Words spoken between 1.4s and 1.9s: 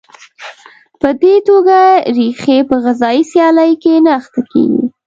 توګه